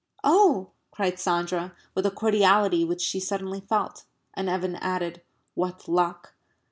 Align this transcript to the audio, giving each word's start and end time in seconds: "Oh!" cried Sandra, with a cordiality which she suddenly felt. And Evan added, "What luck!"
"Oh!" 0.23 0.71
cried 0.89 1.19
Sandra, 1.19 1.75
with 1.93 2.07
a 2.07 2.09
cordiality 2.09 2.83
which 2.83 3.03
she 3.03 3.19
suddenly 3.19 3.59
felt. 3.61 4.05
And 4.33 4.49
Evan 4.49 4.77
added, 4.77 5.21
"What 5.53 5.87
luck!" 5.87 6.33